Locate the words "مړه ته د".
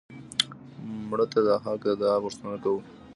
1.09-1.49